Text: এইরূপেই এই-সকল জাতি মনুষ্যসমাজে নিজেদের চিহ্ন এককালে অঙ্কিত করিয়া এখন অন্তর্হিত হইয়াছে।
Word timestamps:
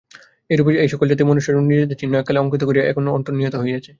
এইরূপেই 0.49 0.77
এই-সকল 0.83 1.05
জাতি 1.11 1.23
মনুষ্যসমাজে 1.23 1.69
নিজেদের 1.71 1.99
চিহ্ন 2.01 2.13
এককালে 2.17 2.41
অঙ্কিত 2.41 2.61
করিয়া 2.65 2.85
এখন 2.91 3.03
অন্তর্হিত 3.17 3.55
হইয়াছে। 3.55 3.89